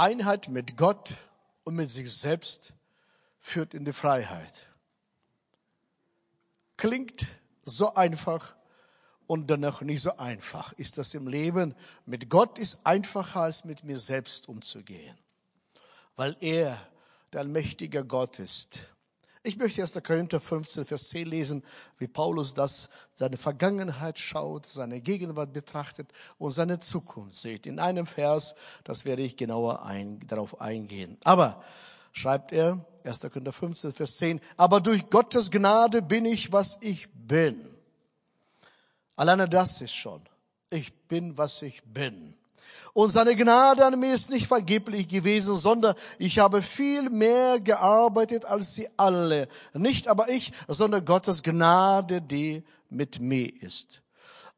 [0.00, 1.14] Einheit mit Gott
[1.64, 2.72] und mit sich selbst
[3.38, 4.66] führt in die Freiheit.
[6.78, 7.26] Klingt
[7.64, 8.54] so einfach
[9.26, 10.72] und dennoch nicht so einfach.
[10.72, 11.74] Ist das im Leben
[12.06, 15.18] mit Gott ist einfacher als mit mir selbst umzugehen,
[16.16, 16.80] weil er
[17.34, 18.80] der allmächtige Gott ist.
[19.42, 19.94] Ich möchte 1.
[20.02, 21.64] Korinther 15, Vers 10 lesen,
[21.96, 27.66] wie Paulus das, seine Vergangenheit schaut, seine Gegenwart betrachtet und seine Zukunft sieht.
[27.66, 31.16] In einem Vers, das werde ich genauer ein, darauf eingehen.
[31.24, 31.62] Aber,
[32.12, 33.20] schreibt er, 1.
[33.20, 37.66] Korinther 15, Vers 10, aber durch Gottes Gnade bin ich, was ich bin.
[39.16, 40.20] Alleine das ist schon.
[40.68, 42.34] Ich bin, was ich bin.
[42.92, 48.44] Und seine Gnade an mir ist nicht vergeblich gewesen, sondern ich habe viel mehr gearbeitet
[48.44, 49.48] als sie alle.
[49.74, 54.02] Nicht aber ich, sondern Gottes Gnade, die mit mir ist.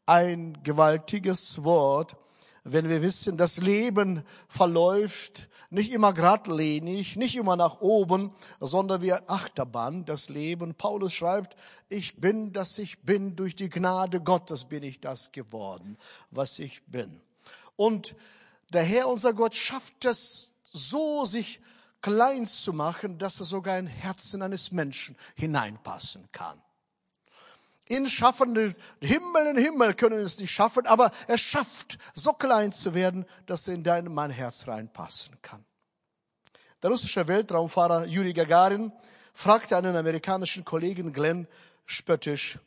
[0.06, 2.16] Ein gewaltiges Wort,
[2.64, 9.12] wenn wir wissen, das Leben verläuft nicht immer geradlinig, nicht immer nach oben, sondern wie
[9.12, 10.74] ein Achterbahn, das Leben.
[10.74, 11.56] Paulus schreibt,
[11.88, 15.96] ich bin, dass ich bin, durch die Gnade Gottes bin ich das geworden,
[16.30, 17.20] was ich bin.
[17.76, 18.14] Und
[18.72, 21.60] der Herr, unser Gott, schafft es so, sich
[22.00, 26.62] klein zu machen, dass er sogar in Herzen eines Menschen hineinpassen kann
[27.92, 28.54] ihn schaffen.
[29.00, 33.68] Himmel und Himmel können es nicht schaffen, aber er schafft, so klein zu werden, dass
[33.68, 35.64] er in dein mein Herz reinpassen kann.
[36.82, 38.92] Der russische Weltraumfahrer Yuri Gagarin
[39.34, 41.46] fragte einen amerikanischen Kollegen Glenn
[41.86, 42.58] spöttisch,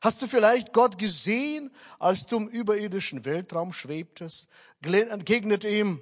[0.00, 4.50] Hast du vielleicht Gott gesehen, als du im überirdischen Weltraum schwebtest?
[4.82, 6.00] Glenn entgegnete ihm,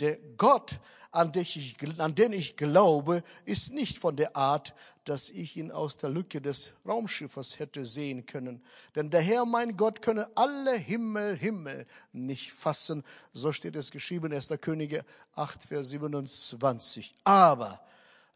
[0.00, 0.80] der Gott,
[1.16, 5.70] an den, ich, an den ich glaube, ist nicht von der Art, dass ich ihn
[5.70, 8.62] aus der Lücke des Raumschiffes hätte sehen können.
[8.94, 13.02] Denn der Herr, mein Gott, könne alle Himmel, Himmel nicht fassen.
[13.32, 14.50] So steht es geschrieben, 1.
[14.60, 17.14] Könige 8, Vers 27.
[17.24, 17.80] Aber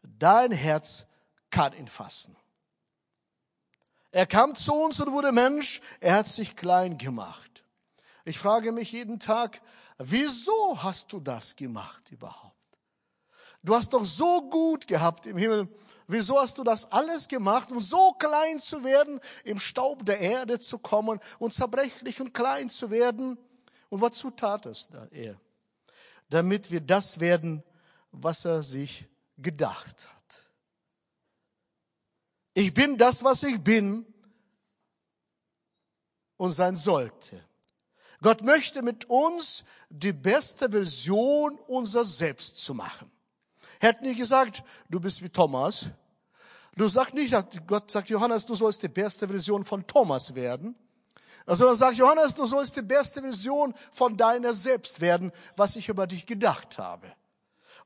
[0.01, 1.07] dein Herz
[1.51, 2.35] kann ihn fassen.
[4.11, 5.81] Er kam zu uns und wurde Mensch.
[5.99, 7.63] Er hat sich klein gemacht.
[8.25, 9.61] Ich frage mich jeden Tag,
[9.97, 12.55] wieso hast du das gemacht überhaupt?
[13.63, 15.67] Du hast doch so gut gehabt im Himmel.
[16.07, 20.59] Wieso hast du das alles gemacht, um so klein zu werden, im Staub der Erde
[20.59, 23.37] zu kommen und zerbrechlich und klein zu werden?
[23.89, 25.39] Und wozu tat es da er?
[26.29, 27.63] Damit wir das werden,
[28.11, 29.07] was er sich
[29.37, 30.20] gedacht hat.
[32.53, 34.05] Ich bin das, was ich bin
[36.37, 37.43] und sein sollte.
[38.21, 43.11] Gott möchte mit uns die beste Version unser Selbst zu machen.
[43.79, 45.87] Er hat nie gesagt, du bist wie Thomas.
[46.75, 47.35] Du sagst nicht,
[47.67, 50.75] Gott sagt, Johannes, du sollst die beste Version von Thomas werden.
[51.47, 56.05] Sondern sagt, Johannes, du sollst die beste Version von deiner selbst werden, was ich über
[56.05, 57.11] dich gedacht habe.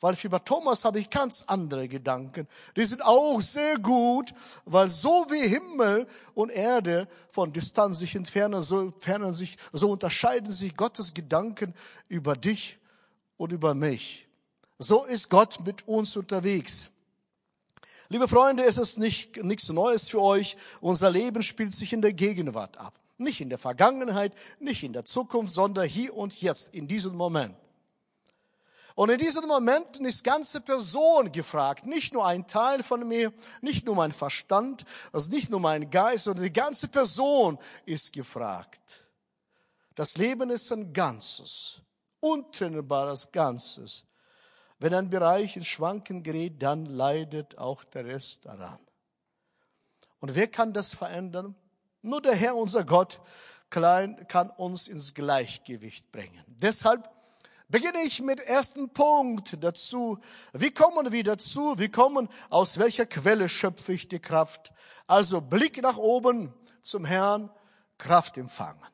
[0.02, 2.48] Weil über Thomas habe ich ganz andere Gedanken.
[2.76, 4.34] Die sind auch sehr gut,
[4.66, 10.52] weil so wie Himmel und Erde von Distanz sich entfernen, so entfernen sich, so unterscheiden
[10.52, 11.74] sich Gottes Gedanken
[12.08, 12.78] über dich
[13.38, 14.28] und über mich.
[14.78, 16.92] So ist Gott mit uns unterwegs.
[18.10, 20.58] Liebe Freunde, es ist nicht, nichts Neues für euch.
[20.82, 22.94] Unser Leben spielt sich in der Gegenwart ab.
[23.18, 27.56] Nicht in der Vergangenheit, nicht in der Zukunft, sondern hier und jetzt, in diesem Moment.
[28.96, 33.86] Und in diesen Momenten ist ganze Person gefragt, nicht nur ein Teil von mir, nicht
[33.86, 39.06] nur mein Verstand, also nicht nur mein Geist, sondern die ganze Person ist gefragt.
[39.96, 41.82] Das Leben ist ein Ganzes,
[42.22, 44.06] untrennbares Ganzes.
[44.80, 48.80] Wenn ein Bereich in Schwanken gerät, dann leidet auch der Rest daran.
[50.20, 51.56] Und wer kann das verändern?
[52.02, 53.20] Nur der Herr, unser Gott,
[53.70, 56.44] klein, kann uns ins Gleichgewicht bringen.
[56.48, 57.10] Deshalb
[57.70, 60.18] beginne ich mit ersten Punkt dazu.
[60.54, 61.78] Wie kommen wir dazu?
[61.78, 64.72] Wie kommen, aus welcher Quelle schöpfe ich die Kraft?
[65.08, 67.50] Also Blick nach oben zum Herrn,
[67.98, 68.86] Kraft empfangen.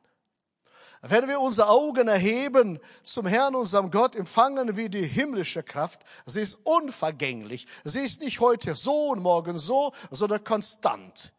[1.04, 6.00] Wenn wir unsere Augen erheben zum Herrn, unserem Gott, empfangen wir die himmlische Kraft.
[6.26, 7.66] Sie ist unvergänglich.
[7.82, 11.32] Sie ist nicht heute so und morgen so, sondern konstant.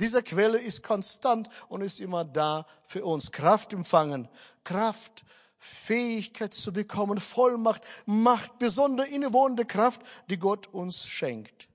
[0.00, 3.32] Diese Quelle ist konstant und ist immer da für uns.
[3.32, 4.28] Kraft empfangen.
[4.64, 5.24] Kraft,
[5.66, 11.68] Fähigkeit zu bekommen, Vollmacht, Macht, besondere innewohnende Kraft, die Gott uns schenkt.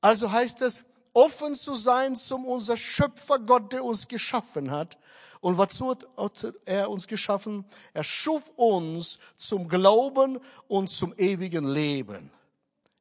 [0.00, 4.98] Also heißt es, offen zu sein zum unser Schöpfer Gott, der uns geschaffen hat
[5.42, 7.64] und wozu hat er uns geschaffen?
[7.92, 12.30] Er schuf uns zum Glauben und zum ewigen Leben.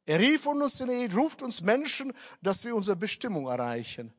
[0.05, 4.11] Er rief uns, er ruft uns Menschen, dass wir unsere Bestimmung erreichen.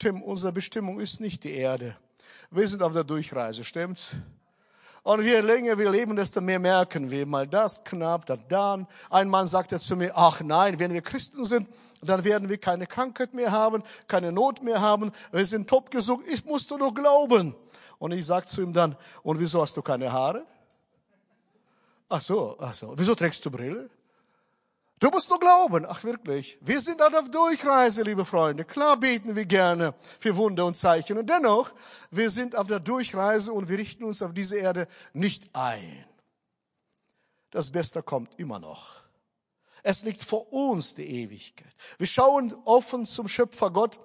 [0.00, 1.96] Tim, unsere Bestimmung ist nicht die Erde.
[2.50, 4.16] Wir sind auf der Durchreise, stimmt's?
[5.02, 8.86] Und je länger wir leben, desto mehr merken wir, mal das knapp, das dann.
[9.08, 11.68] Ein Mann sagte zu mir, ach nein, wenn wir Christen sind,
[12.02, 16.26] dann werden wir keine Krankheit mehr haben, keine Not mehr haben, wir sind top gesucht,
[16.28, 17.54] ich musste nur glauben.
[17.98, 20.44] Und ich sagte zu ihm dann, und wieso hast du keine Haare?
[22.08, 23.88] Ach so, ach so, wieso trägst du Brille?
[25.00, 25.86] Du musst nur glauben.
[25.88, 26.58] Ach wirklich.
[26.60, 28.66] Wir sind auf Durchreise, liebe Freunde.
[28.66, 31.16] Klar beten wir gerne für Wunder und Zeichen.
[31.16, 31.72] Und dennoch,
[32.10, 36.04] wir sind auf der Durchreise und wir richten uns auf diese Erde nicht ein.
[37.50, 39.00] Das Beste kommt immer noch.
[39.82, 41.74] Es liegt vor uns die Ewigkeit.
[41.96, 43.98] Wir schauen offen zum Schöpfer Gott,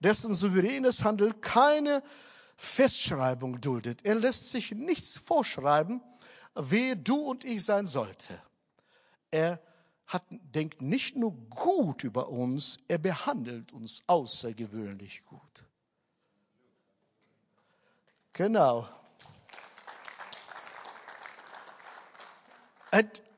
[0.00, 2.02] dessen souveränes Handeln keine
[2.56, 4.04] Festschreibung duldet.
[4.04, 6.02] Er lässt sich nichts vorschreiben,
[6.56, 8.42] wer du und ich sein sollte.
[9.30, 9.60] Er
[10.10, 15.64] hat, denkt nicht nur gut über uns, er behandelt uns außergewöhnlich gut.
[18.32, 18.88] Genau.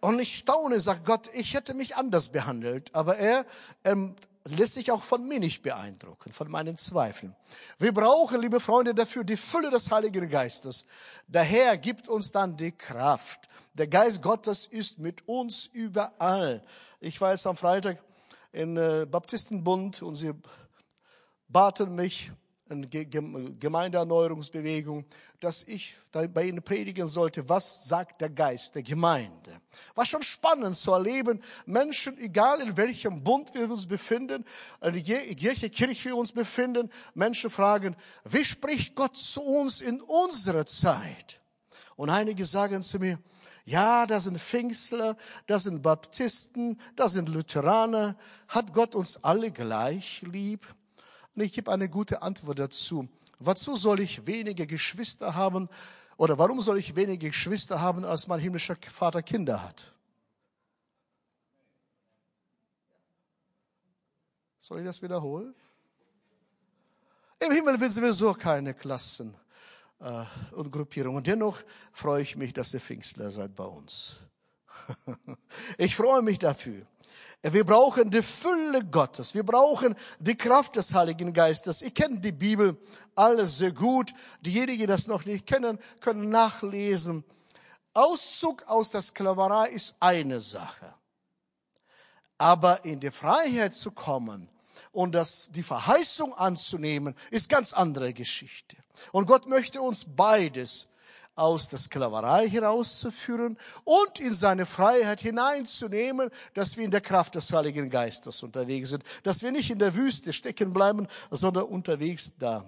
[0.00, 3.44] Und ich staune, sagt Gott, ich hätte mich anders behandelt, aber er
[3.84, 7.34] ähm, lässt sich auch von mir nicht beeindrucken, von meinen Zweifeln.
[7.78, 10.86] Wir brauchen, liebe Freunde, dafür die Fülle des Heiligen Geistes.
[11.28, 13.48] Daher gibt uns dann die Kraft.
[13.74, 16.62] Der Geist Gottes ist mit uns überall.
[17.00, 18.02] Ich war jetzt am Freitag
[18.52, 20.32] in äh, Baptistenbund und sie
[21.48, 22.32] baten mich,
[22.80, 25.04] Gemeindeerneuerungsbewegung,
[25.40, 29.60] dass ich bei ihnen predigen sollte, was sagt der Geist der Gemeinde.
[29.94, 34.44] War schon spannend zu erleben, Menschen, egal in welchem Bund wir uns befinden,
[34.82, 40.66] in welcher Kirche wir uns befinden, Menschen fragen, wie spricht Gott zu uns in unserer
[40.66, 41.40] Zeit?
[41.96, 43.18] Und einige sagen zu mir,
[43.64, 45.16] ja, das sind Pfingstler,
[45.46, 48.16] das sind Baptisten, das sind Lutheraner.
[48.48, 50.66] Hat Gott uns alle gleich lieb?
[51.34, 53.08] Und ich gebe eine gute Antwort dazu.
[53.38, 55.68] Wozu soll ich wenige Geschwister haben?
[56.16, 59.92] Oder warum soll ich wenige Geschwister haben, als mein himmlischer Vater Kinder hat?
[64.60, 65.54] Soll ich das wiederholen?
[67.40, 69.34] Im Himmel wird sowieso keine Klassen
[69.98, 71.24] äh, und Gruppierungen.
[71.24, 71.60] Dennoch
[71.92, 74.20] freue ich mich, dass ihr Pfingstler seid bei uns.
[75.78, 76.86] ich freue mich dafür.
[77.42, 79.34] Wir brauchen die Fülle Gottes.
[79.34, 81.82] Wir brauchen die Kraft des Heiligen Geistes.
[81.82, 82.76] Ich kenne die Bibel
[83.16, 84.12] alles sehr gut.
[84.40, 87.24] Diejenigen, die das noch nicht kennen, können nachlesen.
[87.94, 90.94] Auszug aus der Sklaverei ist eine Sache.
[92.38, 94.48] Aber in die Freiheit zu kommen
[94.92, 98.76] und das, die Verheißung anzunehmen, ist ganz andere Geschichte.
[99.10, 100.86] Und Gott möchte uns beides
[101.34, 107.52] aus der Sklaverei herauszuführen und in seine Freiheit hineinzunehmen, dass wir in der Kraft des
[107.52, 112.64] Heiligen Geistes unterwegs sind, dass wir nicht in der Wüste stecken bleiben, sondern unterwegs da.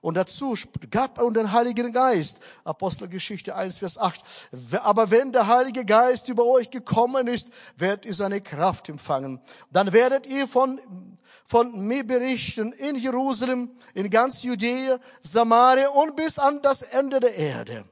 [0.00, 0.54] Und dazu
[0.90, 2.40] gab er den Heiligen Geist.
[2.64, 4.50] Apostelgeschichte 1, Vers 8.
[4.82, 9.40] Aber wenn der Heilige Geist über euch gekommen ist, werdet ihr seine Kraft empfangen.
[9.70, 10.80] Dann werdet ihr von,
[11.46, 17.34] von mir berichten in Jerusalem, in ganz Judäa, Samaria und bis an das Ende der
[17.34, 17.84] Erde.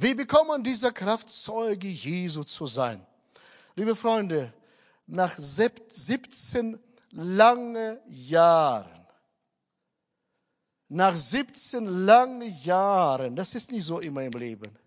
[0.00, 3.04] Wir bekommen diese Kraft, Zeuge Jesu zu sein.
[3.74, 4.52] Liebe Freunde,
[5.08, 6.78] nach 17
[7.10, 9.06] lange Jahren,
[10.88, 14.78] nach 17 lange Jahren, das ist nicht so immer im Leben.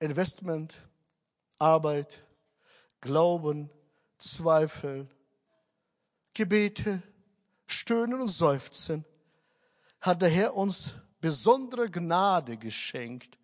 [0.00, 0.76] Investment,
[1.58, 2.24] Arbeit,
[3.00, 3.70] Glauben,
[4.18, 5.08] Zweifel,
[6.34, 7.02] Gebete,
[7.66, 9.04] Stöhnen und Seufzen,
[10.00, 13.38] hat der Herr uns besondere Gnade geschenkt,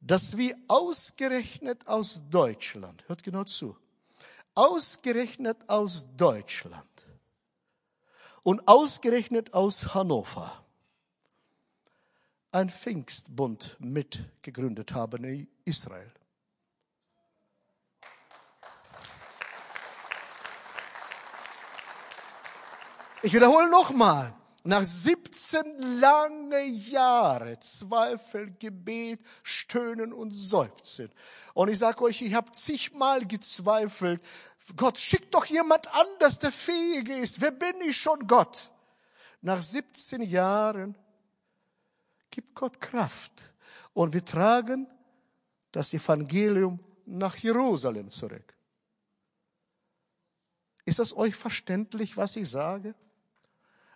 [0.00, 3.76] dass wir ausgerechnet aus Deutschland, hört genau zu,
[4.54, 7.06] ausgerechnet aus Deutschland
[8.42, 10.64] und ausgerechnet aus Hannover
[12.52, 16.12] ein Pfingstbund mitgegründet haben in Israel.
[23.22, 31.10] Ich wiederhole nochmal nach 17 lange Jahre Zweifel, Gebet, Stöhnen und Seufzen.
[31.54, 34.22] Und ich sage euch, ich habe zigmal gezweifelt.
[34.76, 37.40] Gott, schick doch jemand anders, der fähig ist.
[37.40, 38.70] Wer bin ich schon, Gott?
[39.40, 40.94] Nach 17 Jahren
[42.30, 43.32] gibt Gott Kraft.
[43.94, 44.86] Und wir tragen
[45.72, 48.54] das Evangelium nach Jerusalem zurück.
[50.84, 52.94] Ist das euch verständlich, was ich sage?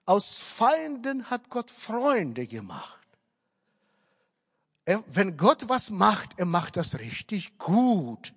[0.06, 3.00] Aus Feinden hat Gott Freunde gemacht.
[4.84, 8.34] Er, wenn Gott was macht, er macht das richtig gut.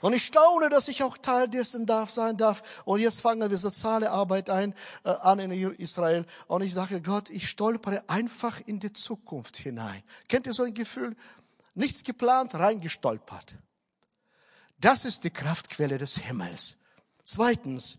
[0.00, 2.82] Und ich staune, dass ich auch Teil dessen darf, sein darf.
[2.84, 6.24] Und jetzt fangen wir soziale Arbeit ein, äh, an in Israel.
[6.46, 10.02] Und ich sage, Gott, ich stolpere einfach in die Zukunft hinein.
[10.28, 11.16] Kennt ihr so ein Gefühl?
[11.74, 13.56] Nichts geplant, reingestolpert.
[14.80, 16.76] Das ist die Kraftquelle des Himmels.
[17.24, 17.98] Zweitens,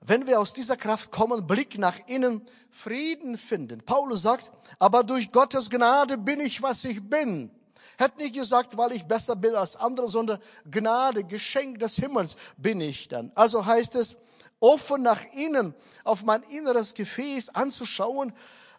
[0.00, 3.80] wenn wir aus dieser Kraft kommen, Blick nach innen, Frieden finden.
[3.80, 7.50] Paulus sagt, aber durch Gottes Gnade bin ich, was ich bin.
[7.98, 10.38] Hätte nicht gesagt, weil ich besser bin als andere, sondern
[10.70, 13.32] Gnade, Geschenk des Himmels bin ich dann.
[13.34, 14.18] Also heißt es,
[14.60, 18.32] offen nach innen, auf mein inneres Gefäß anzuschauen.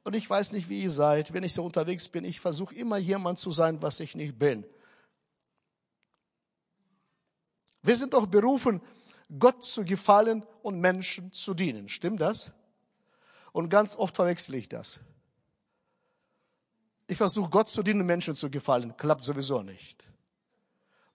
[0.04, 2.98] Und ich weiß nicht, wie ihr seid, wenn ich so unterwegs bin, ich versuche immer
[2.98, 4.64] jemand zu sein, was ich nicht bin.
[7.88, 8.82] Wir sind doch berufen,
[9.40, 11.88] Gott zu gefallen und Menschen zu dienen.
[11.88, 12.52] Stimmt das?
[13.54, 15.00] Und ganz oft verwechsel ich das.
[17.08, 18.94] Ich versuche Gott zu dienen, Menschen zu gefallen.
[18.98, 20.04] Klappt sowieso nicht.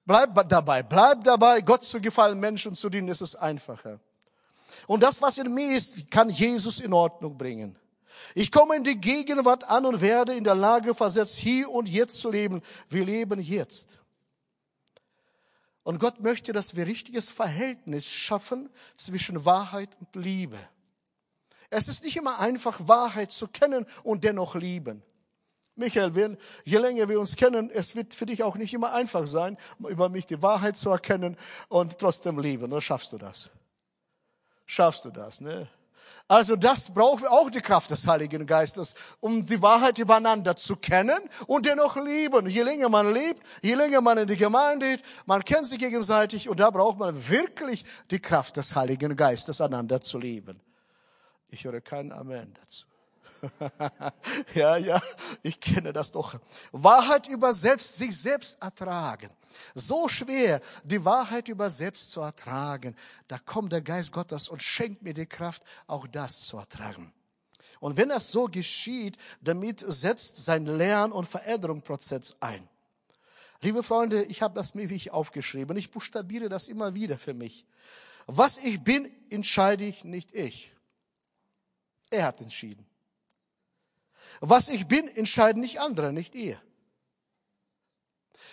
[0.06, 4.00] Bleib dabei, bleib dabei, Gott zu gefallen, Menschen zu dienen, ist es einfacher.
[4.86, 7.78] Und das, was in mir ist, kann Jesus in Ordnung bringen.
[8.34, 12.18] Ich komme in die Gegenwart an und werde in der Lage versetzt, hier und jetzt
[12.18, 12.62] zu leben.
[12.88, 13.98] Wir leben jetzt.
[15.84, 20.58] Und Gott möchte, dass wir richtiges Verhältnis schaffen zwischen Wahrheit und Liebe.
[21.70, 25.02] Es ist nicht immer einfach, Wahrheit zu kennen und dennoch lieben.
[25.74, 29.26] Michael, wir, je länger wir uns kennen, es wird für dich auch nicht immer einfach
[29.26, 31.36] sein, über mich die Wahrheit zu erkennen
[31.68, 32.70] und trotzdem lieben.
[32.70, 33.50] Oder schaffst du das?
[34.66, 35.68] Schaffst du das, ne?
[36.28, 40.76] Also das brauchen wir auch die Kraft des Heiligen Geistes, um die Wahrheit übereinander zu
[40.76, 42.46] kennen und dennoch lieben.
[42.48, 46.48] Je länger man lebt, je länger man in die Gemeinde geht, man kennt sich gegenseitig
[46.48, 50.60] und da braucht man wirklich die Kraft des Heiligen Geistes, einander zu lieben.
[51.48, 52.91] Ich höre kein Amen dazu.
[54.54, 55.00] ja, ja,
[55.42, 56.38] ich kenne das doch.
[56.72, 59.30] Wahrheit über selbst, sich selbst ertragen.
[59.74, 62.96] So schwer, die Wahrheit über selbst zu ertragen.
[63.28, 67.12] Da kommt der Geist Gottes und schenkt mir die Kraft, auch das zu ertragen.
[67.80, 72.68] Und wenn das so geschieht, damit setzt sein Lern- und Veränderungsprozess ein.
[73.60, 75.76] Liebe Freunde, ich habe das mir wie ich aufgeschrieben.
[75.76, 77.66] Ich buchstabiere das immer wieder für mich.
[78.26, 80.72] Was ich bin, entscheide ich nicht ich.
[82.10, 82.86] Er hat entschieden.
[84.44, 86.60] Was ich bin, entscheiden nicht andere, nicht ihr.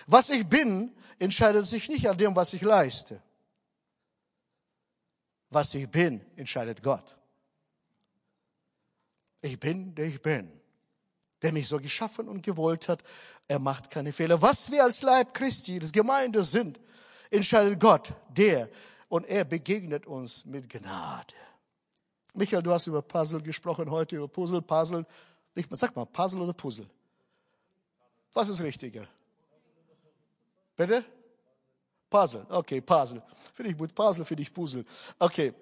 [0.06, 3.20] Was ich bin, entscheidet sich nicht an dem, was ich leiste.
[5.50, 7.18] Was ich bin, entscheidet Gott.
[9.42, 10.52] Ich bin, der ich bin.
[11.42, 13.02] Der mich so geschaffen und gewollt hat,
[13.48, 14.40] er macht keine Fehler.
[14.44, 16.80] Was wir als Leib Christi, das Gemeinde sind,
[17.32, 18.70] entscheidet Gott, der,
[19.08, 21.34] und er begegnet uns mit Gnade.
[22.36, 25.04] Michael, du hast über Puzzle gesprochen heute, über Puzzle, Puzzle.
[25.56, 26.88] Ich sag mal, Puzzle oder Puzzle?
[28.34, 29.06] Was ist richtiger?
[30.76, 31.04] Bitte?
[32.10, 32.46] Puzzle.
[32.50, 33.22] Okay, Puzzle.
[33.54, 33.94] Finde ich gut.
[33.94, 34.86] Puzzle, finde ich Puzzle.
[35.18, 35.54] Okay.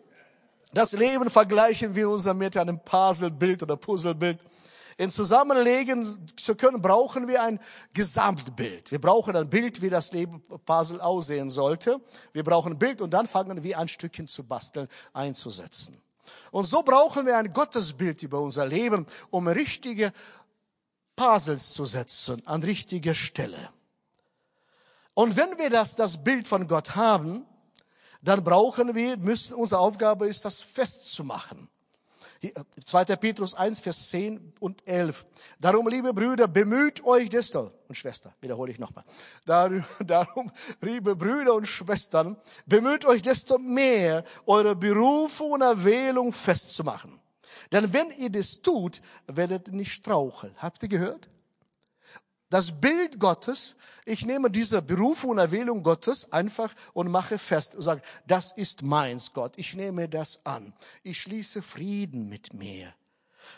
[0.74, 4.40] Das Leben vergleichen wir uns mit einem Puzzlebild oder Puzzlebild.
[4.98, 7.60] In Zusammenlegen zu können, brauchen wir ein
[7.94, 8.92] Gesamtbild.
[8.92, 12.02] Wir brauchen ein Bild, wie das Leben Puzzle aussehen sollte.
[12.34, 15.96] Wir brauchen ein Bild und dann fangen wir ein Stückchen zu basteln, einzusetzen.
[16.52, 20.12] Und so brauchen wir ein Gottesbild über unser Leben, um richtige
[21.16, 23.72] Puzzles zu setzen an richtige Stelle.
[25.14, 27.46] Und wenn wir das, das Bild von Gott haben,
[28.22, 31.70] dann brauchen wir, müssen, unsere Aufgabe ist, das festzumachen.
[32.84, 33.06] 2.
[33.18, 35.26] Petrus 1, Vers 10 und 11.
[35.60, 39.04] Darum, liebe Brüder, bemüht euch desto, und Schwester, wiederhole ich nochmal.
[39.46, 40.52] Darum,
[40.82, 47.20] liebe Brüder und Schwestern, bemüht euch desto mehr, eure Berufung und Erwählung festzumachen.
[47.72, 50.54] Denn wenn ihr das tut, werdet ihr nicht straucheln.
[50.58, 51.30] Habt ihr gehört?
[52.50, 53.76] Das Bild Gottes,
[54.06, 58.84] ich nehme diese Berufung und Erwählung Gottes einfach und mache fest und sage, das ist
[58.84, 59.54] meins, Gott.
[59.58, 60.74] Ich nehme das an.
[61.04, 62.94] Ich schließe Frieden mit mir.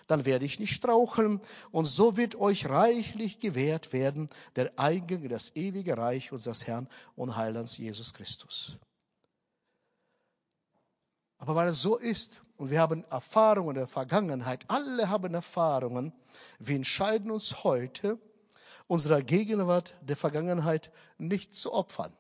[0.08, 1.40] Dann werde ich nicht straucheln
[1.72, 6.88] und so wird euch reichlich gewährt werden der Eingang in das ewige Reich unseres Herrn
[7.16, 8.80] und Heilands Jesus Christus.
[11.38, 16.12] Aber weil es so ist, und wir haben Erfahrungen der Vergangenheit, alle haben Erfahrungen,
[16.58, 18.20] wir entscheiden uns heute,
[18.90, 22.12] unserer Gegenwart der Vergangenheit nicht zu opfern,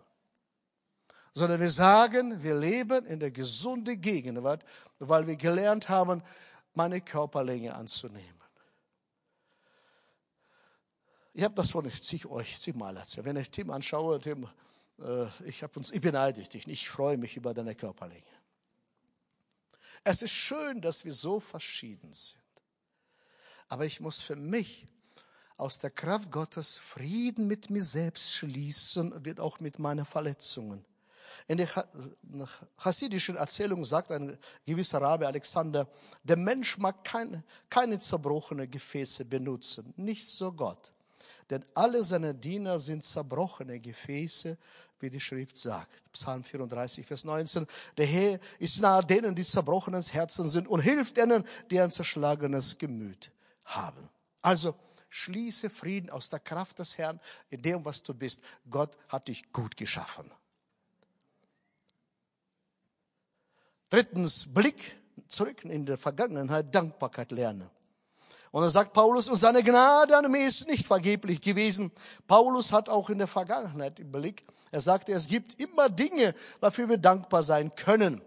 [1.33, 4.63] sondern wir sagen, wir leben in der gesunden Gegenwart,
[4.99, 6.21] weil wir gelernt haben,
[6.75, 8.39] meine Körperlänge anzunehmen.
[11.33, 13.25] Ich habe das ich ziehe euch zigmal erzählt.
[13.25, 14.47] Wenn ich Tim anschaue, Tim,
[14.99, 18.21] äh, ich, uns, ich beneide dich, ich freue mich über deine Körperlänge.
[20.03, 22.38] Es ist schön, dass wir so verschieden sind.
[23.69, 24.85] Aber ich muss für mich
[25.60, 30.86] aus der Kraft Gottes Frieden mit mir selbst schließen, wird auch mit meinen Verletzungen.
[31.48, 31.68] In der
[32.78, 35.88] chassidischen Erzählung sagt ein gewisser Rabbi Alexander,
[36.24, 40.94] der Mensch mag keine, keine zerbrochene Gefäße benutzen, nicht so Gott.
[41.50, 44.58] Denn alle seine Diener sind zerbrochene Gefäße,
[45.00, 46.12] wie die Schrift sagt.
[46.12, 47.66] Psalm 34, Vers 19.
[47.98, 52.78] Der Herr ist nahe denen, die zerbrochenes Herzen sind und hilft denen, die ein zerschlagenes
[52.78, 53.32] Gemüt
[53.66, 54.08] haben.
[54.42, 54.75] Also,
[55.10, 58.42] schließe Frieden aus der Kraft des Herrn in dem, was du bist.
[58.70, 60.32] Gott hat dich gut geschaffen.
[63.89, 64.98] Drittens, Blick
[65.28, 67.70] zurück in der Vergangenheit, Dankbarkeit lernen.
[68.51, 71.92] Und dann sagt Paulus, und seine Gnade an mir ist nicht vergeblich gewesen.
[72.25, 74.44] Paulus hat auch in der Vergangenheit im Blick.
[74.72, 78.22] Er sagte, es gibt immer Dinge, wofür wir dankbar sein können.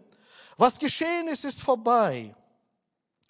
[0.57, 2.35] Was geschehen ist, ist vorbei.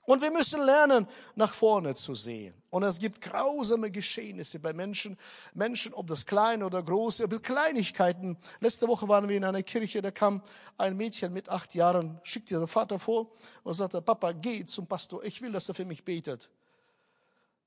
[0.05, 2.62] Und wir müssen lernen, nach vorne zu sehen.
[2.73, 5.19] Und es gibt grausame Geschehnisse bei Menschen,
[5.52, 8.38] Menschen, ob das kleine oder große, Kleinigkeiten.
[8.61, 10.41] Letzte Woche waren wir in einer Kirche, da kam
[10.79, 13.31] ein Mädchen mit acht Jahren, schickte ihren Vater vor
[13.62, 16.49] und sagte, Papa, geh zum Pastor, ich will, dass er für mich betet.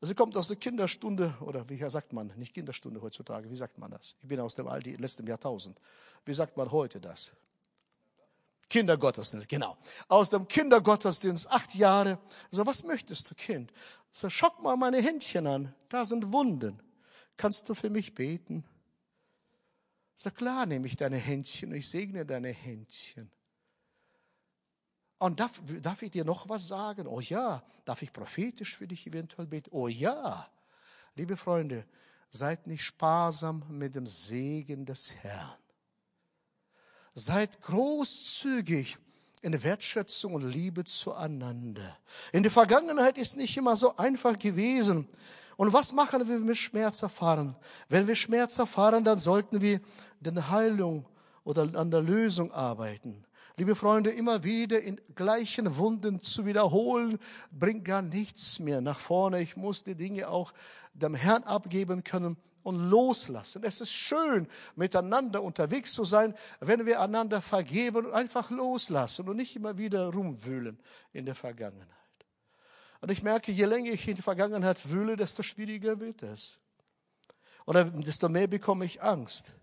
[0.02, 3.92] Sie kommt aus der Kinderstunde, oder wie sagt man, nicht Kinderstunde heutzutage, wie sagt man
[3.92, 4.16] das?
[4.24, 5.80] Ich bin aus dem alten, letzten Jahrtausend.
[6.26, 7.32] Wie sagt man heute das?
[8.70, 9.78] Kindergottesdienst, genau.
[10.08, 12.20] Aus dem Kindergottesdienst, acht Jahre.
[12.52, 13.72] So, was möchtest du, Kind?
[14.12, 15.74] So, schock mal meine Händchen an.
[15.90, 16.82] Da sind Wunden.
[17.38, 18.64] Kannst du für mich beten?
[20.16, 23.30] So, klar nehme ich deine Händchen, ich segne deine Händchen.
[25.18, 27.08] Und darf, darf ich dir noch was sagen?
[27.08, 27.64] Oh ja.
[27.86, 29.70] Darf ich prophetisch für dich eventuell beten?
[29.72, 30.50] Oh ja.
[31.16, 31.86] Liebe Freunde,
[32.30, 35.58] seid nicht sparsam mit dem Segen des Herrn.
[37.18, 38.98] Seid großzügig
[39.42, 41.98] in Wertschätzung und Liebe zueinander.
[42.34, 45.08] In der Vergangenheit ist nicht immer so einfach gewesen.
[45.56, 47.56] Und was machen wir, wir Schmerz erfahren?
[47.88, 49.80] Wenn wir Schmerz erfahren, dann sollten wir
[50.20, 51.06] den Heilung
[51.46, 53.24] oder an der Lösung arbeiten.
[53.56, 57.18] Liebe Freunde, immer wieder in gleichen Wunden zu wiederholen,
[57.52, 59.42] bringt gar nichts mehr nach vorne.
[59.42, 60.52] Ich muss die Dinge auch
[60.94, 63.64] dem Herrn abgeben können und loslassen.
[63.64, 69.38] Es ist schön, miteinander unterwegs zu sein, wenn wir einander vergeben und einfach loslassen und
[69.38, 70.80] nicht immer wieder rumwühlen
[71.14, 71.90] in der Vergangenheit.
[73.02, 76.58] Und ich merke, je länger ich in der Vergangenheit wühle, desto schwieriger wird es.
[77.68, 79.54] Oder desto mehr bekomme ich Angst.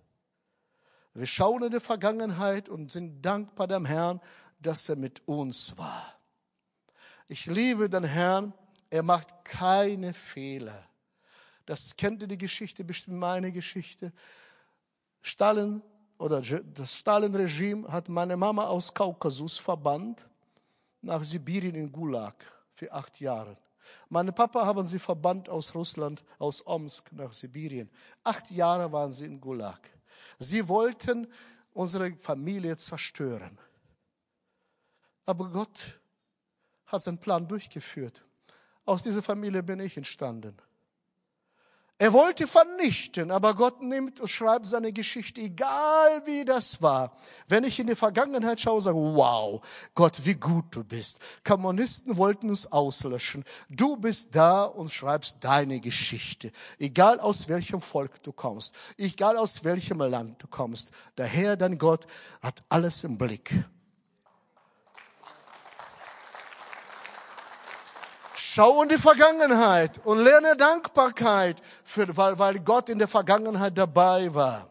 [1.12, 4.20] Wir schauen in die Vergangenheit und sind dankbar dem Herrn,
[4.60, 6.20] dass er mit uns war.
[7.26, 8.54] Ich liebe den Herrn,
[8.90, 10.88] er macht keine Fehler.
[11.66, 14.12] Das kennt ihr die Geschichte, bestimmt meine Geschichte.
[15.20, 15.82] Stalin
[16.18, 20.28] oder das Stalin-Regime hat meine Mama aus Kaukasus verbannt
[21.00, 22.34] nach Sibirien in Gulag
[22.72, 23.56] für acht Jahre.
[24.08, 27.90] Meine Papa haben sie verbannt aus Russland, aus Omsk nach Sibirien.
[28.22, 29.80] Acht Jahre waren sie in Gulag.
[30.38, 31.26] Sie wollten
[31.72, 33.58] unsere Familie zerstören.
[35.24, 36.00] Aber Gott
[36.86, 38.24] hat seinen Plan durchgeführt.
[38.84, 40.56] Aus dieser Familie bin ich entstanden.
[41.98, 47.16] Er wollte vernichten, aber Gott nimmt und schreibt seine Geschichte, egal wie das war.
[47.46, 51.20] Wenn ich in die Vergangenheit schaue, sage, wow, Gott, wie gut du bist.
[51.44, 53.44] Kommunisten wollten uns auslöschen.
[53.68, 56.50] Du bist da und schreibst deine Geschichte.
[56.78, 60.90] Egal aus welchem Volk du kommst, egal aus welchem Land du kommst.
[61.16, 62.06] Der Herr, dein Gott,
[62.40, 63.54] hat alles im Blick.
[68.54, 74.34] Schau in die Vergangenheit und lerne Dankbarkeit, für, weil, weil Gott in der Vergangenheit dabei
[74.34, 74.68] war.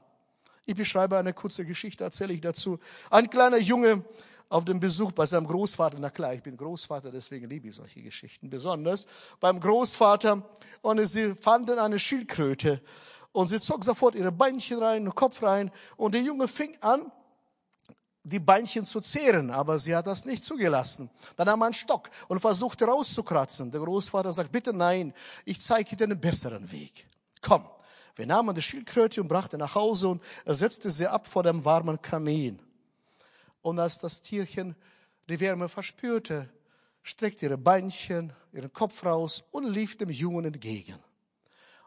[0.68, 2.78] Ich beschreibe eine kurze Geschichte, erzähle ich dazu.
[3.10, 4.06] Ein kleiner Junge
[4.50, 8.04] auf dem Besuch bei seinem Großvater, na klar, ich bin Großvater, deswegen liebe ich solche
[8.04, 9.08] Geschichten besonders,
[9.40, 10.44] beim Großvater
[10.84, 12.84] und sie fanden eine Schildkröte
[13.32, 17.12] und sie zog sofort ihre Beinchen rein, den Kopf rein und der Junge fing an,
[18.24, 21.10] die Beinchen zu zehren, aber sie hat das nicht zugelassen.
[21.36, 23.72] Dann nahm er einen Stock und versuchte rauszukratzen.
[23.72, 25.14] Der Großvater sagt, bitte nein,
[25.46, 27.08] ich zeige dir einen besseren Weg.
[27.42, 27.66] Komm.
[28.16, 31.64] Wir nahmen die Schildkröte und brachten nach Hause und er setzte sie ab vor dem
[31.64, 32.60] warmen Kamin.
[33.62, 34.76] Und als das Tierchen
[35.30, 36.50] die Wärme verspürte,
[37.04, 41.00] streckte ihre Beinchen, ihren Kopf raus und lief dem Jungen entgegen.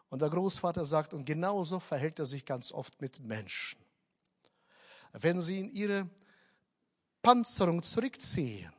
[0.09, 3.79] Und der Großvater sagt, und genauso verhält er sich ganz oft mit Menschen.
[5.13, 6.09] Wenn sie in ihre
[7.25, 8.71] Panzerung zurückziehen.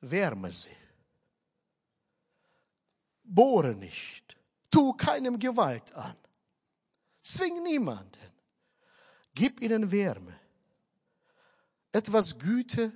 [0.00, 0.76] Wärme sie.
[3.22, 4.36] Bohre nicht.
[4.68, 6.16] Tu keinem Gewalt an.
[7.22, 8.32] Zwing niemanden.
[9.32, 10.36] Gib ihnen Wärme.
[11.92, 12.90] Etwas Güte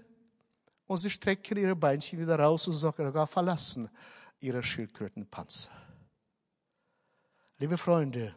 [0.89, 3.89] und sie strecken ihre Beinchen wieder raus und sogar verlassen
[4.41, 5.71] ihre Schildkrötenpanzer.
[7.59, 8.35] Liebe Freunde,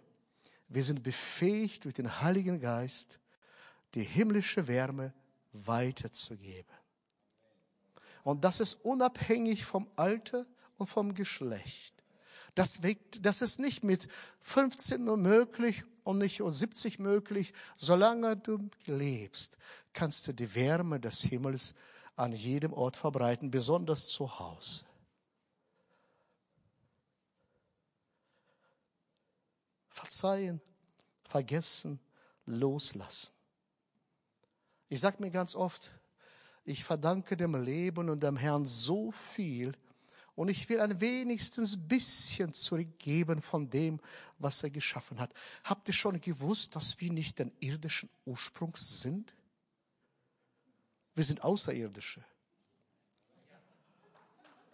[0.67, 3.19] wir sind befähigt durch den Heiligen Geist,
[3.95, 5.15] die himmlische Wärme
[5.53, 6.75] weiterzugeben.
[8.23, 10.45] Und das ist unabhängig vom Alter
[10.77, 11.95] und vom Geschlecht.
[12.55, 12.81] Das,
[13.21, 14.07] das ist nicht mit
[14.41, 17.53] 15 nur möglich und nicht und 70 möglich.
[17.77, 19.57] Solange du lebst,
[19.93, 21.73] kannst du die Wärme des Himmels
[22.15, 24.83] an jedem Ort verbreiten, besonders zu Hause.
[29.89, 30.61] Verzeihen,
[31.23, 31.99] vergessen,
[32.45, 33.33] loslassen.
[34.91, 35.89] Ich sage mir ganz oft,
[36.65, 39.71] ich verdanke dem Leben und dem Herrn so viel
[40.35, 44.01] und ich will ein wenigstens bisschen zurückgeben von dem,
[44.37, 45.31] was er geschaffen hat.
[45.63, 49.33] Habt ihr schon gewusst, dass wir nicht den irdischen Ursprungs sind?
[51.15, 52.25] Wir sind Außerirdische.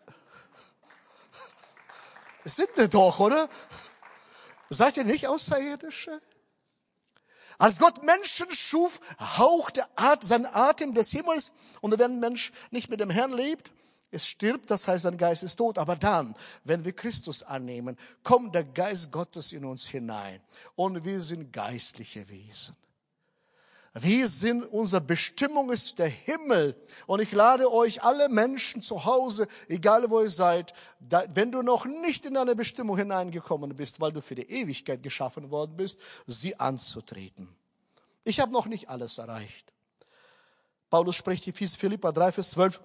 [2.43, 3.47] Sind wir doch, oder?
[4.69, 6.19] Seid ihr nicht Außerirdische?
[7.57, 9.83] Als Gott Menschen schuf, hauchte
[10.21, 13.71] sein Atem des Himmels und wenn ein Mensch nicht mit dem Herrn lebt,
[14.11, 15.77] es stirbt, das heißt, sein Geist ist tot.
[15.77, 20.41] Aber dann, wenn wir Christus annehmen, kommt der Geist Gottes in uns hinein
[20.75, 22.75] und wir sind geistliche Wesen.
[24.01, 26.75] Wir sind, unsere Bestimmung ist der Himmel.
[27.05, 31.61] Und ich lade euch alle Menschen zu Hause, egal wo ihr seid, da, wenn du
[31.61, 36.01] noch nicht in deine Bestimmung hineingekommen bist, weil du für die Ewigkeit geschaffen worden bist,
[36.25, 37.47] sie anzutreten.
[38.23, 39.73] Ich habe noch nicht alles erreicht.
[40.89, 42.81] Paulus spricht in Philippa 3, Vers 12,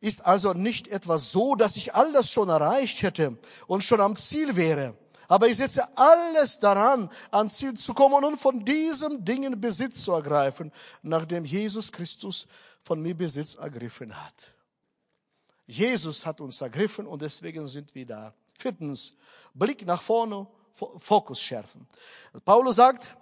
[0.00, 4.56] ist also nicht etwas so, dass ich alles schon erreicht hätte und schon am Ziel
[4.56, 4.96] wäre.
[5.28, 10.12] Aber ich setze alles daran, ans Ziel zu kommen und von diesen Dingen Besitz zu
[10.12, 12.46] ergreifen, nachdem Jesus Christus
[12.82, 14.54] von mir Besitz ergriffen hat.
[15.66, 18.34] Jesus hat uns ergriffen und deswegen sind wir da.
[18.58, 19.14] Viertens,
[19.54, 20.46] Blick nach vorne,
[20.98, 21.86] Fokus schärfen.
[22.44, 23.16] Paulus sagt,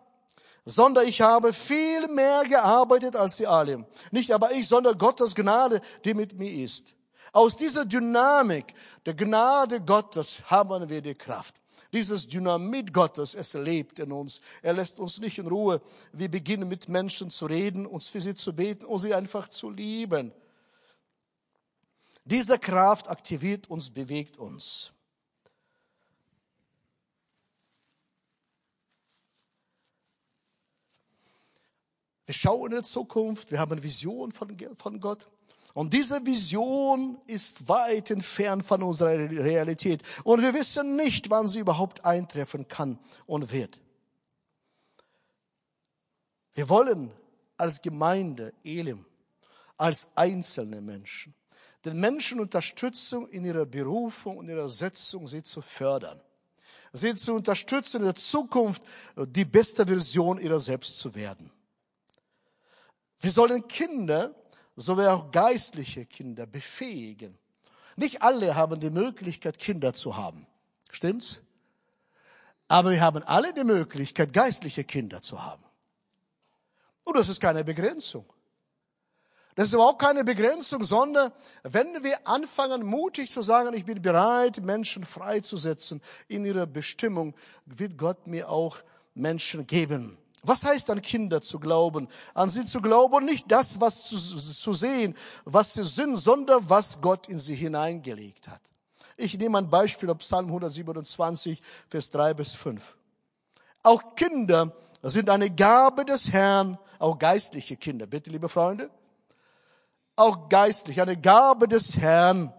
[0.64, 3.86] sondern ich habe viel mehr gearbeitet als sie alle.
[4.10, 6.94] Nicht aber ich, sondern Gottes Gnade, die mit mir ist.
[7.32, 8.74] Aus dieser Dynamik
[9.06, 11.61] der Gnade Gottes haben wir die Kraft.
[11.92, 14.40] Dieses Dynamit Gottes, es lebt in uns.
[14.62, 15.82] Er lässt uns nicht in Ruhe.
[16.12, 19.68] Wir beginnen mit Menschen zu reden, uns für sie zu beten und sie einfach zu
[19.70, 20.32] lieben.
[22.24, 24.92] Diese Kraft aktiviert uns, bewegt uns.
[32.24, 35.28] Wir schauen in die Zukunft, wir haben eine Vision von, von Gott.
[35.74, 40.02] Und diese Vision ist weit entfernt von unserer Realität.
[40.24, 43.80] Und wir wissen nicht, wann sie überhaupt eintreffen kann und wird.
[46.54, 47.10] Wir wollen
[47.56, 49.06] als Gemeinde Elim,
[49.78, 51.34] als einzelne Menschen,
[51.84, 56.20] den Menschen Unterstützung in ihrer Berufung und ihrer Setzung, sie zu fördern.
[56.92, 58.82] Sie zu unterstützen, in der Zukunft
[59.16, 61.50] die beste Version ihrer selbst zu werden.
[63.18, 64.34] Wir sollen Kinder
[64.76, 67.38] sowie auch geistliche Kinder befähigen.
[67.96, 70.46] Nicht alle haben die Möglichkeit, Kinder zu haben.
[70.90, 71.40] Stimmt's?
[72.68, 75.62] Aber wir haben alle die Möglichkeit, geistliche Kinder zu haben.
[77.04, 78.24] Und das ist keine Begrenzung.
[79.54, 81.30] Das ist überhaupt keine Begrenzung, sondern
[81.62, 87.34] wenn wir anfangen, mutig zu sagen, ich bin bereit, Menschen freizusetzen in ihrer Bestimmung,
[87.66, 88.78] wird Gott mir auch
[89.14, 92.08] Menschen geben, was heißt an Kinder zu glauben?
[92.34, 97.00] An sie zu glauben, nicht das, was zu, zu sehen, was sie sind, sondern was
[97.00, 98.60] Gott in sie hineingelegt hat.
[99.16, 102.96] Ich nehme ein Beispiel aus Psalm 127, Vers 3 bis 5.
[103.84, 108.90] Auch Kinder sind eine Gabe des Herrn, auch geistliche Kinder, bitte, liebe Freunde.
[110.16, 112.52] Auch geistlich, eine Gabe des Herrn.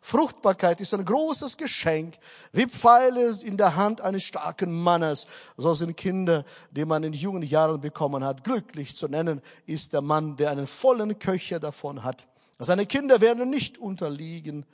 [0.00, 2.16] Fruchtbarkeit ist ein großes Geschenk,
[2.52, 5.26] wie Pfeile in der Hand eines starken Mannes.
[5.56, 8.42] So sind Kinder, die man in jungen Jahren bekommen hat.
[8.42, 12.26] Glücklich zu nennen ist der Mann, der einen vollen Köcher davon hat.
[12.58, 14.66] Seine Kinder werden nicht unterliegen,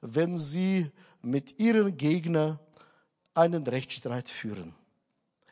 [0.00, 0.90] wenn sie
[1.22, 2.58] mit ihren Gegnern
[3.34, 4.74] einen Rechtsstreit führen.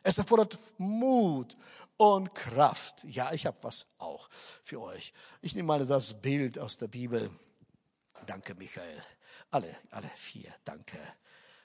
[0.03, 1.55] Es erfordert Mut
[1.97, 3.03] und Kraft.
[3.05, 5.13] Ja, ich habe was auch für euch.
[5.41, 7.29] Ich nehme mal das Bild aus der Bibel.
[8.25, 9.01] Danke, Michael.
[9.51, 10.53] Alle, alle vier.
[10.63, 10.97] Danke,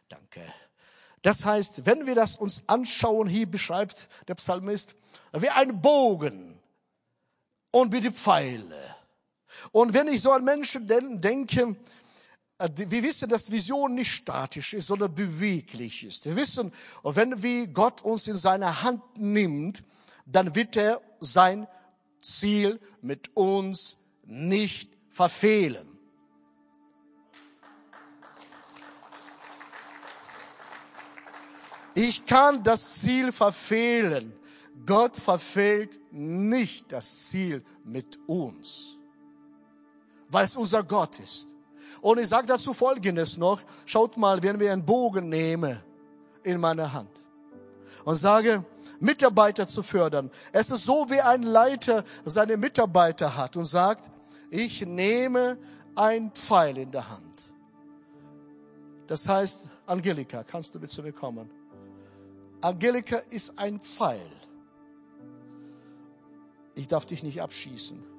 [0.08, 0.42] danke.
[1.22, 4.94] Das heißt, wenn wir das uns anschauen, hier beschreibt der Psalmist,
[5.32, 6.60] wie ein Bogen
[7.70, 8.96] und wie die Pfeile.
[9.72, 11.76] Und wenn ich so an Menschen denke,
[12.58, 16.26] äh, wir wissen, dass Vision nicht statisch ist, sondern beweglich ist.
[16.26, 16.72] Wir wissen,
[17.02, 19.82] wenn wie Gott uns in seine Hand nimmt,
[20.26, 21.66] dann wird er sein
[22.20, 25.95] Ziel mit uns nicht verfehlen.
[31.96, 34.34] Ich kann das Ziel verfehlen.
[34.84, 38.98] Gott verfehlt nicht das Ziel mit uns,
[40.28, 41.48] weil es unser Gott ist.
[42.02, 43.62] Und ich sage dazu Folgendes noch.
[43.86, 45.80] Schaut mal, wenn wir einen Bogen nehmen
[46.42, 47.10] in meine Hand
[48.04, 48.62] und sage,
[49.00, 50.30] Mitarbeiter zu fördern.
[50.52, 54.10] Es ist so, wie ein Leiter seine Mitarbeiter hat und sagt,
[54.50, 55.56] ich nehme
[55.94, 57.44] ein Pfeil in der Hand.
[59.06, 61.55] Das heißt, Angelika, kannst du bitte zu mir kommen?
[62.60, 64.30] Angelika ist ein Pfeil.
[66.74, 68.15] Ich darf dich nicht abschießen.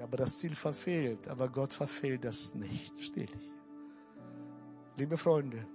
[0.00, 2.98] Aber das Ziel verfehlt, aber Gott verfehlt das nicht.
[3.00, 3.52] Still hier.
[4.96, 5.66] Liebe Freunde,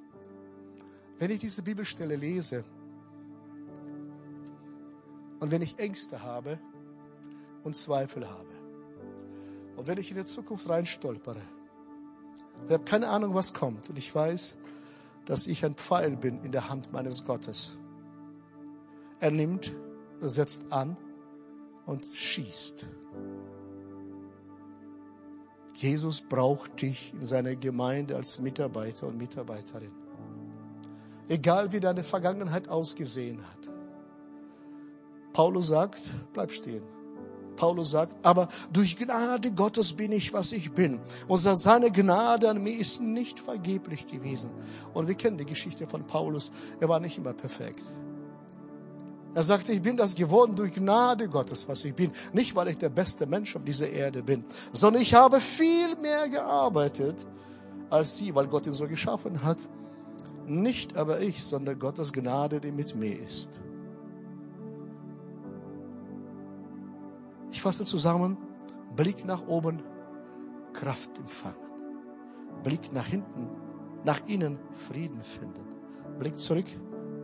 [1.20, 2.64] wenn ich diese Bibelstelle lese
[5.40, 6.60] und wenn ich Ängste habe
[7.64, 8.50] und Zweifel habe
[9.78, 11.42] und wenn ich in die Zukunft reinstolpere,
[12.68, 14.58] ich habe keine Ahnung, was kommt und ich weiß,
[15.26, 17.80] dass ich ein Pfeil bin in der Hand meines Gottes.
[19.20, 19.74] Er nimmt,
[20.20, 20.98] setzt an
[21.86, 22.88] und schießt.
[25.84, 29.91] Jesus braucht dich in seiner Gemeinde als Mitarbeiter und Mitarbeiterin.
[31.28, 33.69] Egal wie deine Vergangenheit ausgesehen hat.
[35.34, 36.00] Paulus sagt,
[36.32, 36.84] bleib stehen.
[37.58, 41.02] Paulus sagt, aber durch Gnade Gottes bin ich, was ich bin.
[41.28, 44.52] Und seine Gnade an mir ist nicht vergeblich gewesen.
[44.93, 46.52] Und wir kennen die Geschichte von Paulus.
[46.80, 47.84] Er war nicht immer perfekt.
[49.36, 52.12] Er sagte, ich bin das geworden durch Gnade Gottes, was ich bin.
[52.34, 56.30] Nicht, weil ich der beste Mensch auf dieser Erde bin, sondern ich habe viel mehr
[56.30, 57.26] gearbeitet
[57.89, 59.58] als sie, weil Gott ihn so geschaffen hat.
[60.48, 63.62] Nicht aber ich, sondern Gottes Gnade, die mit mir ist.
[67.52, 68.38] Ich fasse zusammen,
[68.96, 69.84] Blick nach oben,
[70.74, 71.56] Kraft empfangen.
[72.63, 73.48] Blick nach hinten,
[74.04, 75.62] nach innen, Frieden finden.
[76.17, 76.65] Blick zurück,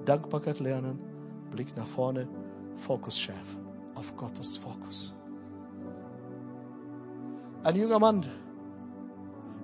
[0.06, 1.09] Dankbarkeit lernen
[1.50, 2.28] Blick nach vorne,
[2.76, 5.16] Fokus schärfen auf Gottes Fokus.
[7.64, 8.26] Ein junger Mann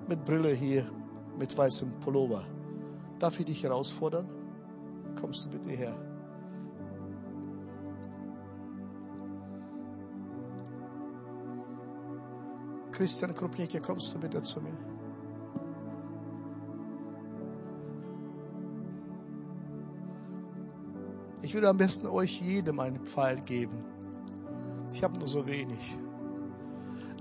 [0.07, 0.85] mit Brille hier,
[1.39, 2.43] mit weißem Pullover.
[3.17, 4.27] Darf ich dich herausfordern?
[5.19, 5.95] Kommst du bitte her?
[12.91, 14.94] Christian Krupnicke, kommst du bitte zu mir?
[21.55, 23.83] Würde am besten euch jedem einen Pfeil geben.
[24.91, 25.97] Ich habe nur so wenig.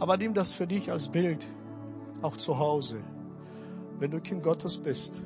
[0.01, 1.47] Aber nimm das für dich als Bild,
[2.21, 2.99] auch zu Hause,
[4.01, 5.23] wenn du Kind Gottes bist.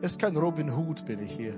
[0.00, 1.54] Es ist kein Robin Hood, bin ich hier.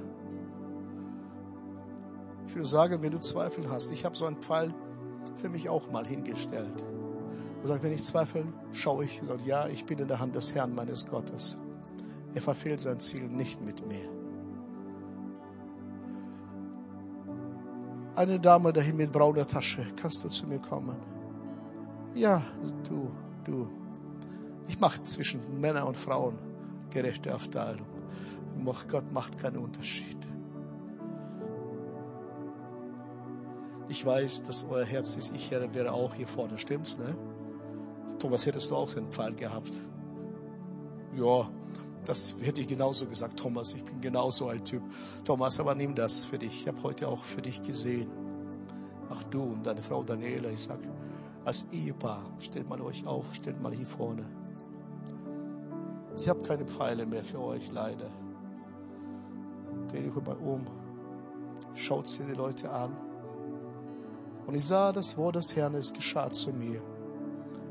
[2.47, 4.75] Ich würde sagen, wenn du Zweifel hast, ich habe so einen Pfeil
[5.37, 6.85] für mich auch mal hingestellt.
[7.63, 10.55] Und sage, wenn ich zweifle, schaue ich, sage, ja, ich bin in der Hand des
[10.55, 11.57] Herrn meines Gottes.
[12.35, 14.20] Er verfehlt sein Ziel nicht mit mir.
[18.21, 19.81] Eine Dame dahin mit brauner Tasche.
[19.97, 20.95] Kannst du zu mir kommen?
[22.15, 22.43] Ja,
[22.87, 23.11] du,
[23.47, 23.67] du.
[24.69, 26.39] Ich mache zwischen Männern und Frauen
[26.91, 27.87] gerechte Aufteilung.
[28.91, 30.19] Gott macht keinen Unterschied.
[33.89, 35.35] Ich weiß, dass euer Herz ist.
[35.35, 36.59] Ich wäre auch hier vorne.
[36.59, 37.17] Stimmt's, ne?
[38.19, 39.73] Thomas, hättest du auch den Pfeil gehabt?
[41.17, 41.49] Ja,
[42.05, 43.75] das hätte ich genauso gesagt, Thomas.
[43.75, 44.83] Ich bin genauso ein Typ.
[45.25, 46.63] Thomas, aber nimm das für dich.
[46.63, 48.11] Ich habe heute auch für dich gesehen.
[49.11, 50.89] Ach du und deine Frau Daniela, ich sage,
[51.45, 54.25] als Ehepaar, stellt mal euch auf, stellt mal hier vorne.
[56.19, 58.11] Ich habe keine Pfeile mehr für euch, leider.
[59.89, 60.67] Dreh dich mal um,
[61.75, 62.97] schaut sie die Leute an.
[64.47, 66.83] Und ich sah, das Wort des Herrn, es geschah zu mir.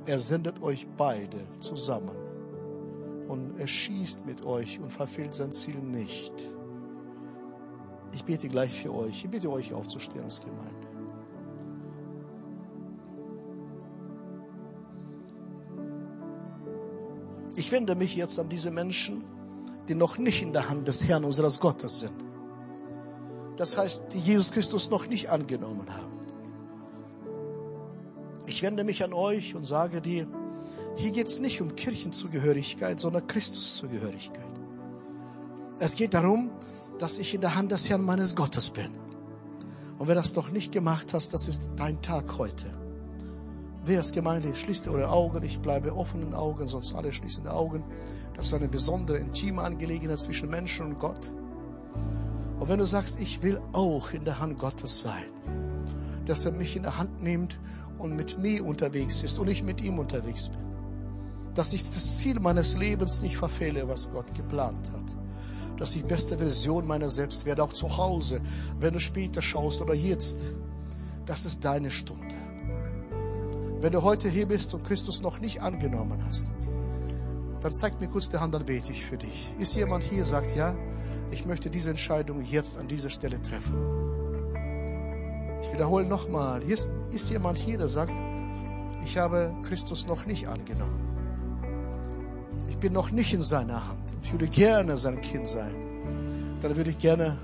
[0.05, 2.28] Er sendet euch beide zusammen
[3.29, 6.33] und er schießt mit euch und verfehlt sein Ziel nicht.
[8.11, 9.23] Ich bete gleich für euch.
[9.23, 10.87] Ich bitte euch aufzustehen als Gemeinde.
[17.55, 19.23] Ich wende mich jetzt an diese Menschen,
[19.87, 22.15] die noch nicht in der Hand des Herrn unseres Gottes sind.
[23.57, 26.17] Das heißt, die Jesus Christus noch nicht angenommen haben.
[28.47, 30.27] Ich wende mich an euch und sage dir,
[30.99, 34.43] hier geht es nicht um Kirchenzugehörigkeit, sondern Christuszugehörigkeit.
[35.79, 36.51] Es geht darum,
[36.99, 38.91] dass ich in der Hand des Herrn meines Gottes bin.
[39.97, 42.65] Und du das noch nicht gemacht hast, das ist dein Tag heute.
[43.85, 47.85] wir als Gemeinde, schließt eure Augen, ich bleibe offenen Augen, sonst alle schließen die Augen.
[48.35, 51.31] Das ist eine besondere, intime Angelegenheit zwischen Menschen und Gott.
[52.59, 55.23] Und wenn du sagst, ich will auch in der Hand Gottes sein,
[56.25, 57.57] dass er mich in der Hand nimmt
[57.97, 60.68] und mit mir unterwegs ist und ich mit ihm unterwegs bin,
[61.55, 66.37] dass ich das Ziel meines Lebens nicht verfehle, was Gott geplant hat, dass ich beste
[66.37, 68.41] Version meiner selbst werde, auch zu Hause,
[68.79, 70.39] wenn du später schaust oder jetzt,
[71.25, 72.35] das ist deine Stunde.
[73.81, 76.45] Wenn du heute hier bist und Christus noch nicht angenommen hast,
[77.61, 79.49] dann zeig mir kurz die Hand, dann bete ich für dich.
[79.57, 80.75] Ist jemand hier, sagt ja,
[81.31, 83.75] ich möchte diese Entscheidung jetzt an dieser Stelle treffen.
[85.61, 88.13] Ich wiederhole nochmal, ist, ist jemand hier, der sagt,
[89.03, 91.08] ich habe Christus noch nicht angenommen.
[92.79, 93.99] Ich bin noch nicht in seiner Hand.
[94.23, 95.75] Ich würde gerne sein Kind sein.
[96.61, 97.35] Dann würde ich gerne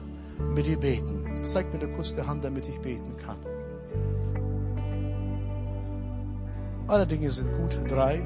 [0.54, 1.44] mit dir beten.
[1.44, 3.36] Zeig mir kurz die Hand, damit ich beten kann.
[6.88, 7.78] Alle Dinge sind gut.
[7.92, 8.26] Drei.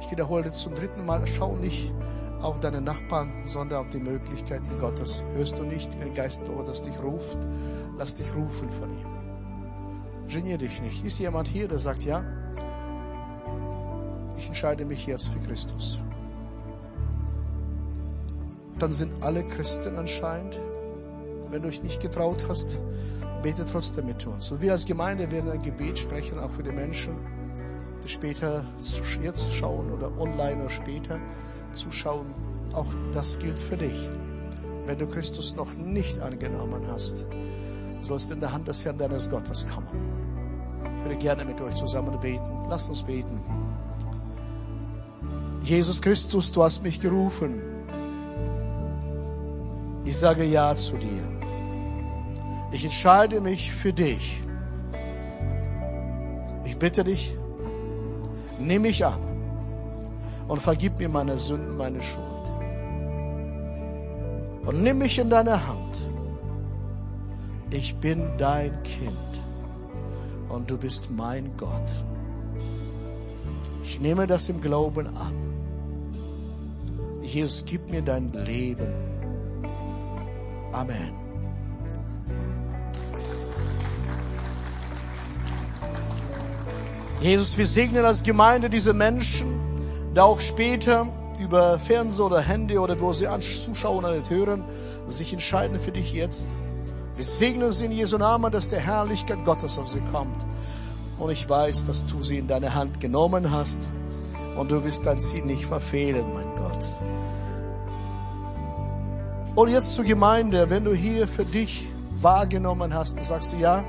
[0.00, 1.26] Ich wiederhole zum dritten Mal.
[1.26, 1.92] Schau nicht
[2.40, 5.22] auf deine Nachbarn, sondern auf die Möglichkeiten Gottes.
[5.34, 7.36] Hörst du nicht, wenn Geist Gottes dich ruft?
[7.98, 10.28] Lass dich rufen von ihm.
[10.28, 11.04] Genier dich nicht.
[11.04, 12.24] Ist jemand hier, der sagt, ja,
[14.52, 15.98] entscheide mich jetzt für Christus.
[18.78, 20.60] Dann sind alle Christen anscheinend.
[21.48, 22.78] Wenn du dich nicht getraut hast,
[23.42, 24.52] bete trotzdem mit uns.
[24.52, 27.14] Und wir als Gemeinde werden ein Gebet sprechen, auch für die Menschen,
[28.04, 28.66] die später
[29.22, 31.18] jetzt schauen oder online oder später
[31.72, 32.26] zuschauen.
[32.74, 34.10] Auch das gilt für dich.
[34.84, 37.24] Wenn du Christus noch nicht angenommen hast,
[38.00, 39.88] sollst du in der Hand des Herrn deines Gottes kommen.
[40.98, 42.66] Ich würde gerne mit euch zusammen beten.
[42.68, 43.40] Lasst uns beten.
[45.62, 47.62] Jesus Christus, du hast mich gerufen.
[50.04, 51.22] Ich sage Ja zu dir.
[52.72, 54.40] Ich entscheide mich für dich.
[56.64, 57.36] Ich bitte dich,
[58.58, 59.20] nimm mich an
[60.48, 62.26] und vergib mir meine Sünden, meine Schuld.
[64.66, 66.08] Und nimm mich in deine Hand.
[67.70, 69.12] Ich bin dein Kind
[70.48, 71.90] und du bist mein Gott.
[73.82, 75.51] Ich nehme das im Glauben an.
[77.32, 78.86] Jesus, gib mir dein Leben.
[80.70, 81.12] Amen.
[87.20, 89.58] Jesus, wir segnen als Gemeinde diese Menschen,
[90.14, 91.06] die auch später
[91.38, 94.64] über Fernsehen oder Handy oder wo sie zuschauen oder hören,
[95.06, 96.48] sich entscheiden für dich jetzt.
[97.16, 100.46] Wir segnen sie in Jesu Namen, dass der Herrlichkeit Gottes auf sie kommt.
[101.18, 103.88] Und ich weiß, dass du sie in deine Hand genommen hast
[104.58, 106.92] und du wirst dein Ziel nicht verfehlen, mein Gott.
[109.54, 111.88] Und jetzt zur Gemeinde, wenn du hier für dich
[112.20, 113.84] wahrgenommen hast und sagst du, ja,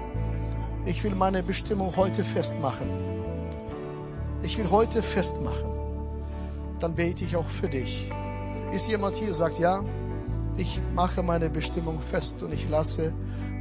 [0.86, 3.14] ich will meine Bestimmung heute festmachen
[4.44, 5.72] ich will heute festmachen,
[6.80, 8.12] dann bete ich auch für dich.
[8.72, 9.82] Ist jemand hier, sagt, ja,
[10.58, 13.14] ich mache meine Bestimmung fest und ich lasse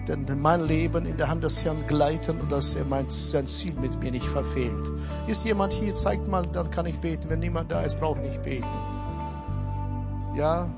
[0.09, 3.75] denn mein Leben in der Hand des Herrn gleiten und dass er mein, sein Ziel
[3.81, 4.91] mit mir nicht verfehlt.
[5.29, 7.29] Ist jemand hier, zeigt mal, dann kann ich beten.
[7.29, 8.67] Wenn niemand da ist, brauche ich nicht beten.
[10.35, 10.69] Ja,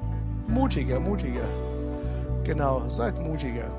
[0.48, 1.48] mutiger, mutiger.
[2.44, 3.70] Genau, seid mutiger.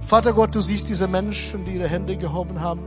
[0.00, 2.82] Vater Gott, du siehst diese Menschen, die ihre Hände gehoben haben,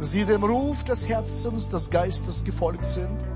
[0.00, 3.35] sie dem Ruf des Herzens, des Geistes gefolgt sind.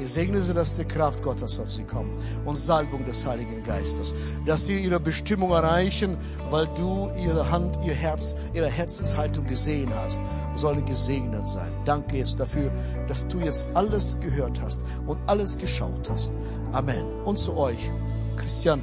[0.00, 2.12] Ich segne sie, dass die Kraft Gottes auf sie kommt
[2.44, 6.16] und Salbung des Heiligen Geistes, dass sie ihre Bestimmung erreichen,
[6.50, 10.20] weil du ihre Hand, ihr Herz, ihre Herzenshaltung gesehen hast,
[10.54, 11.72] sollen gesegnet sein.
[11.84, 12.70] Danke jetzt dafür,
[13.08, 16.34] dass du jetzt alles gehört hast und alles geschaut hast.
[16.72, 17.04] Amen.
[17.24, 17.90] Und zu euch,
[18.36, 18.82] Christian,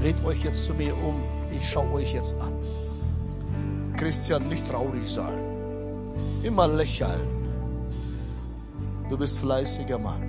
[0.00, 1.22] dreht euch jetzt zu mir um
[1.56, 2.52] ich schaue euch jetzt an.
[3.96, 5.38] Christian, nicht traurig sein.
[6.42, 7.43] Immer lächeln.
[9.08, 10.22] Du bist fleißiger Mann.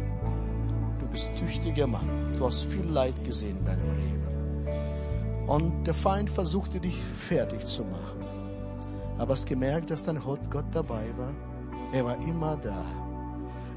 [0.99, 2.33] Du bist tüchtiger Mann.
[2.38, 4.25] Du hast viel Leid gesehen in deinem Leben.
[5.47, 8.19] Und der Feind versuchte dich fertig zu machen.
[9.17, 11.33] Aber hast gemerkt, dass dein Gott dabei war?
[11.93, 12.83] Er war immer da.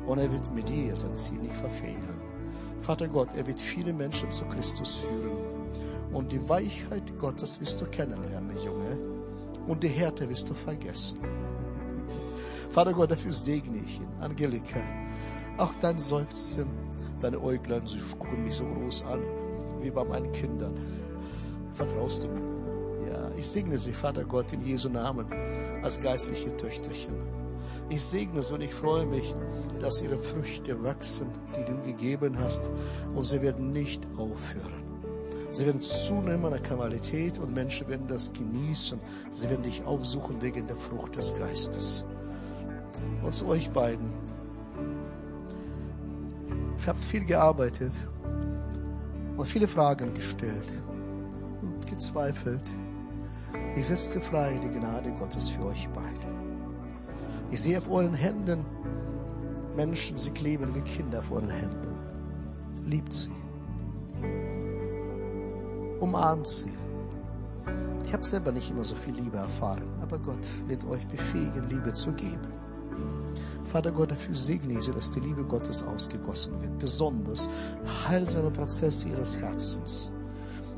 [0.07, 2.19] Und er wird mit dir sein Ziel nicht verfehlen.
[2.81, 5.39] Vater Gott, er wird viele Menschen zu Christus führen.
[6.13, 8.99] Und die Weichheit Gottes wirst du kennenlernen, Junge.
[9.69, 11.19] Und die Härte wirst du vergessen.
[12.71, 14.09] Vater Gott, dafür segne ich ihn.
[14.21, 14.81] Angelika,
[15.57, 16.67] auch dein Seufzen,
[17.21, 19.21] deine Äuglein, sie gucken mich so groß an,
[19.81, 20.75] wie bei meinen Kindern.
[21.73, 23.11] Vertraust du mir?
[23.11, 25.27] Ja, ich segne sie, Vater Gott, in Jesu Namen,
[25.83, 27.15] als geistliche Töchterchen.
[27.89, 29.35] Ich segne sie und ich freue mich,
[29.81, 32.71] dass ihre Früchte wachsen, die du gegeben hast,
[33.15, 34.79] und sie werden nicht aufhören.
[35.51, 39.01] Sie werden zunehmen an der Qualität und Menschen werden das genießen.
[39.33, 42.05] Sie werden dich aufsuchen wegen der Frucht des Geistes.
[43.23, 44.11] Und zu euch beiden.
[46.79, 47.93] Ich habe viel gearbeitet
[49.37, 50.69] und viele Fragen gestellt
[51.61, 52.63] und gezweifelt.
[53.77, 56.39] Ich setze frei die Gnade Gottes für euch beide.
[57.51, 58.65] Ich sehe auf euren Händen
[59.77, 61.95] Menschen, sie kleben wie Kinder vor euren Händen.
[62.85, 63.31] Liebt sie.
[66.01, 66.73] Umarmt sie.
[68.05, 71.93] Ich habe selber nicht immer so viel Liebe erfahren, aber Gott wird euch befähigen, Liebe
[71.93, 72.49] zu geben.
[73.69, 77.49] Vater Gott, dafür segne ich sie, dass die Liebe Gottes ausgegossen wird, besonders
[78.09, 80.11] heilsame Prozesse ihres Herzens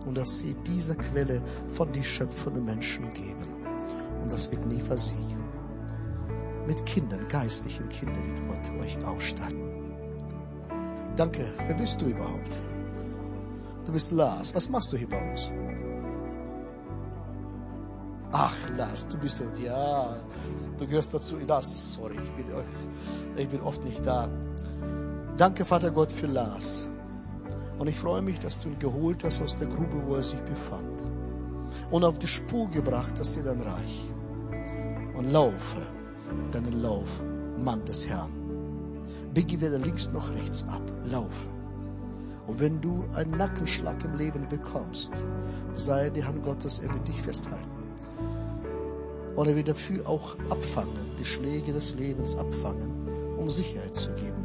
[0.07, 3.47] und dass sie dieser Quelle von die schöpfenden Menschen geben.
[4.22, 5.45] Und das wird nie versiegen.
[6.66, 9.61] Mit Kindern, geistlichen Kindern wird Gott euch ausstatten.
[11.16, 12.59] Danke, wer bist du überhaupt?
[13.84, 14.55] Du bist Lars.
[14.55, 15.51] Was machst du hier bei uns?
[18.81, 19.59] Lars, du bist dort.
[19.59, 20.16] Ja,
[20.78, 21.37] du gehörst dazu.
[21.47, 22.47] Lars, sorry, ich bin,
[23.37, 24.26] ich bin oft nicht da.
[25.37, 26.89] Danke, Vater Gott, für Lars.
[27.78, 30.41] Und ich freue mich, dass du ihn geholt hast aus der Grube, wo er sich
[30.41, 30.99] befand.
[31.91, 34.05] Und auf die Spur gebracht hast dir dein Reich.
[35.14, 35.83] Und laufe
[36.53, 37.20] deinen Lauf,
[37.59, 38.31] Mann des Herrn.
[39.35, 40.83] Biege weder links noch rechts ab.
[41.05, 41.49] Laufe.
[42.47, 45.11] Und wenn du einen Nackenschlag im Leben bekommst,
[45.74, 47.80] sei die Hand Gottes, er wird dich festhalten.
[49.47, 52.91] Er wird dafür auch abfangen, die Schläge des Lebens abfangen,
[53.38, 54.45] um Sicherheit zu geben.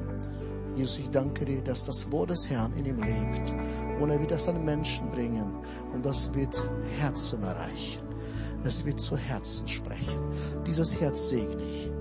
[0.75, 3.53] Jesus, ich danke dir, dass das Wort des Herrn in ihm lebt
[3.99, 5.47] und er wird das an Menschen bringen
[5.93, 6.61] und das wird
[6.99, 8.01] Herzen erreichen.
[8.65, 10.19] Es wird zu Herzen sprechen.
[10.65, 11.91] Dieses Herz segne ich.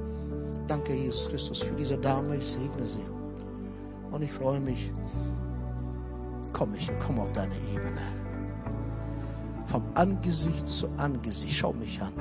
[0.67, 2.37] Danke, Jesus Christus, für diese Dame.
[2.37, 3.05] Ich segne sie.
[4.11, 4.91] Und ich freue mich.
[6.55, 8.01] Komm, Michael, komm auf deine Ebene.
[9.67, 11.55] Vom Angesicht zu Angesicht.
[11.55, 12.13] Schau mich an.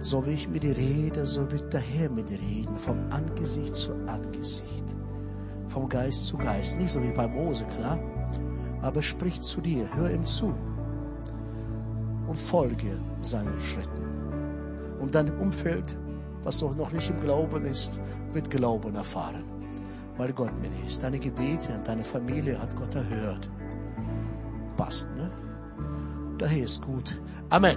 [0.00, 2.76] So wie ich mit dir rede, so wird der Herr mit dir reden.
[2.76, 4.78] Vom Angesicht zu Angesicht
[5.68, 6.78] vom Geist zu Geist.
[6.78, 7.98] Nicht so wie bei Mose, klar.
[8.82, 10.54] Aber sprich zu dir, hör ihm zu
[12.26, 14.02] und folge seinen Schritten.
[15.00, 15.96] Und dein Umfeld,
[16.42, 18.00] was noch nicht im Glauben ist,
[18.32, 19.44] wird Glauben erfahren,
[20.16, 21.02] weil Gott mit dir ist.
[21.02, 23.48] Deine Gebete und deine Familie hat Gott erhört.
[24.76, 25.30] Passt, ne?
[26.38, 27.20] Daher ist gut.
[27.50, 27.76] Amen.